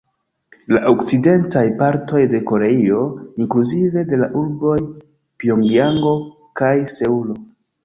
[0.75, 3.03] La okcidentaj partoj de Koreio,
[3.45, 4.81] inkluzive de la urboj
[5.45, 6.17] Pjongjango
[6.65, 7.41] kaj Seulo.